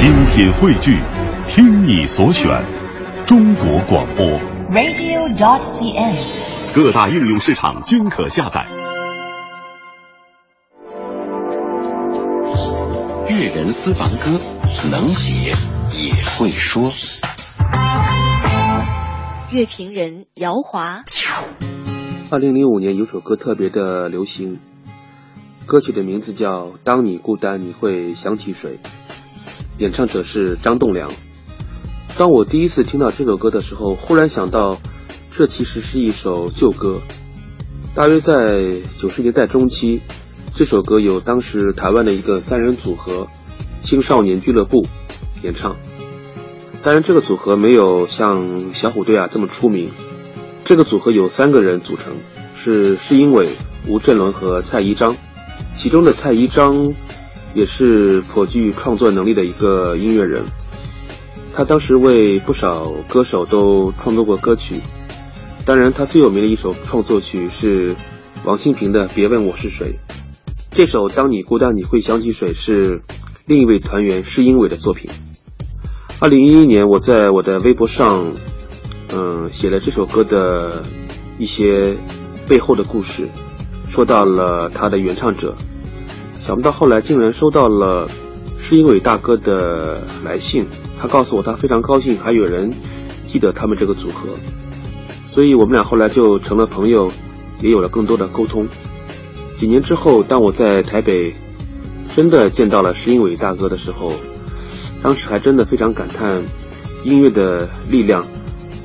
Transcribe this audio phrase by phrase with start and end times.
[0.00, 0.98] 精品汇聚，
[1.44, 2.48] 听你所选，
[3.26, 4.24] 中国广播。
[4.70, 6.74] radio.dot.cn，。
[6.74, 8.66] 各大应用市场均可下载。
[13.28, 14.40] 粤人私房歌，
[14.90, 15.50] 能写
[15.94, 16.90] 也会说。
[19.52, 21.04] 乐评人姚华，
[22.30, 24.60] 二零零五年有首歌特别的流行，
[25.66, 28.78] 歌曲的名字叫《当你孤单你会想起谁》，
[29.80, 31.10] 演唱者是张栋梁。
[32.18, 34.78] 当我第一次听到这首歌的时候，忽然想到，
[35.34, 37.00] 这其实是一首旧歌。
[37.94, 38.58] 大约在
[38.98, 40.02] 九十年代中期，
[40.54, 43.26] 这首歌由当时台湾的一个三人组合
[43.80, 44.86] 青少年俱乐部
[45.42, 45.76] 演唱。
[46.82, 49.90] 当然，这个组合没有像小虎队啊这么出名。
[50.66, 52.18] 这个组合有三个人组成，
[52.54, 53.48] 是施英伟、
[53.88, 55.16] 吴镇伦和蔡宜章。
[55.74, 56.94] 其中的蔡宜章
[57.54, 60.44] 也是颇具创作能力的一个音乐人，
[61.52, 64.80] 他当时为不少歌手都创作过歌曲。
[65.66, 67.94] 当然，他最有名的一首创作曲是
[68.44, 69.98] 王心平的《别问我是谁》。
[70.70, 73.02] 这首《当你孤单你会想起谁》是
[73.46, 75.10] 另一位团员施英伟的作品。
[76.20, 78.32] 二零一一年，我在我的微博上，
[79.12, 80.82] 嗯，写了这首歌的
[81.38, 81.98] 一些
[82.48, 83.28] 背后的故事，
[83.88, 85.54] 说到了他的原唱者。
[86.50, 88.08] 想不到后来竟然收到了
[88.58, 90.66] 施英伟大哥的来信，
[90.98, 92.68] 他告诉我他非常高兴，还有人
[93.24, 94.30] 记得他们这个组合，
[95.28, 97.08] 所以我们俩后来就成了朋友，
[97.60, 98.66] 也有了更多的沟通。
[99.60, 101.32] 几年之后，当我在台北
[102.16, 104.10] 真的见到了施英伟大哥的时候，
[105.04, 106.42] 当时还真的非常感叹，
[107.04, 108.24] 音乐的力量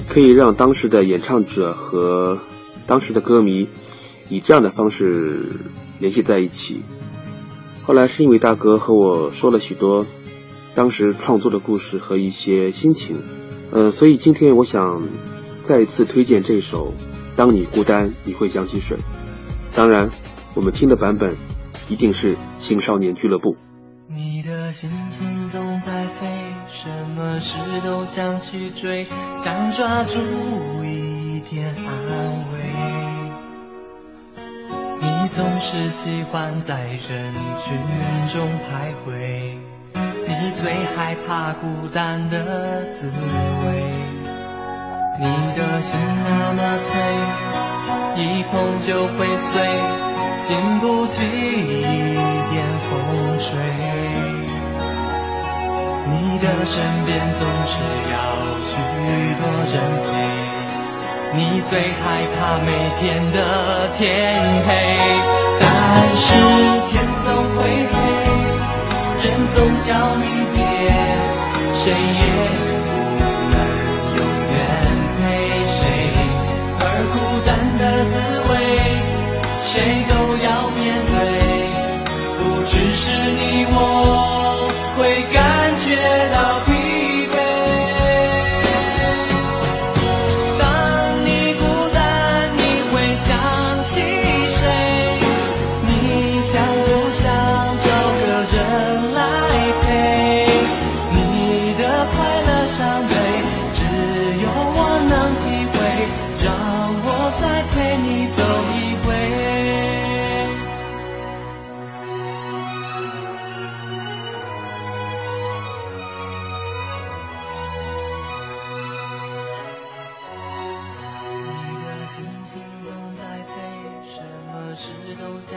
[0.08, 2.38] 可以让当时的演唱者和
[2.86, 3.68] 当时的歌迷
[4.30, 5.50] 以这样的方式
[5.98, 6.84] 联系在一起。
[7.86, 10.06] 后来是因为大哥和我说了许多
[10.74, 13.22] 当时创作的故事和一些心情，
[13.72, 15.08] 呃，所以今天我想
[15.64, 16.94] 再一次推荐这首
[17.38, 18.98] 《当你孤单你会想起谁》。
[19.76, 20.10] 当然，
[20.56, 21.36] 我们听的版本
[21.88, 23.56] 一定是青少年俱乐部。
[24.08, 26.28] 你的心情总在飞，
[26.68, 30.20] 什么事都想去追，想抓住
[30.84, 31.05] 一
[35.36, 37.34] 总是喜欢在人
[37.66, 37.78] 群
[38.32, 39.60] 中徘徊，
[39.94, 43.92] 你最害怕孤单的滋味。
[45.20, 45.26] 你
[45.58, 46.96] 的心那么脆，
[48.16, 49.62] 一碰就会碎，
[50.42, 53.60] 经不起一点风吹。
[56.08, 57.76] 你的身边总是
[58.10, 58.16] 要
[58.64, 58.72] 许
[59.42, 59.76] 多人
[60.06, 60.08] 陪，
[61.34, 64.70] 你最害怕每天的天黑，
[65.60, 65.66] 但
[66.16, 66.28] 是
[66.88, 66.94] 天
[67.24, 67.60] 总会
[67.92, 67.94] 黑，
[69.28, 69.56] 人总
[69.88, 70.60] 要离别，
[71.74, 72.25] 谁也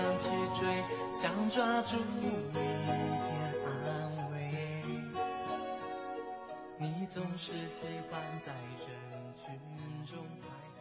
[0.09, 0.25] 想去
[0.59, 0.83] 追
[1.13, 2.23] 想抓住一
[2.55, 2.65] 点
[3.67, 4.37] 安慰。
[6.79, 8.89] 你总是喜欢在人
[9.37, 9.61] 群
[10.07, 10.78] 中徘徊。